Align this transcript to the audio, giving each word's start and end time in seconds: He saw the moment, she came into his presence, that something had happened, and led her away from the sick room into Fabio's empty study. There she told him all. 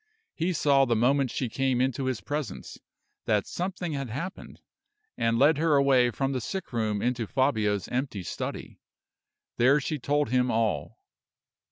He 0.33 0.51
saw 0.51 0.85
the 0.85 0.95
moment, 0.95 1.29
she 1.29 1.47
came 1.47 1.79
into 1.79 2.05
his 2.05 2.21
presence, 2.21 2.79
that 3.25 3.45
something 3.45 3.93
had 3.93 4.09
happened, 4.09 4.59
and 5.15 5.37
led 5.37 5.59
her 5.59 5.75
away 5.75 6.09
from 6.09 6.31
the 6.31 6.41
sick 6.41 6.73
room 6.73 7.03
into 7.03 7.27
Fabio's 7.27 7.87
empty 7.87 8.23
study. 8.23 8.79
There 9.57 9.79
she 9.79 9.99
told 9.99 10.29
him 10.29 10.49
all. 10.49 11.05